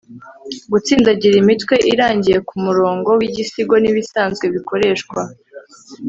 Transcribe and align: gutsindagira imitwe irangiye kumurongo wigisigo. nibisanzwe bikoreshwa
gutsindagira 0.71 1.35
imitwe 1.43 1.75
irangiye 1.93 2.37
kumurongo 2.49 3.09
wigisigo. 3.19 3.75
nibisanzwe 3.79 4.45
bikoreshwa 4.55 5.21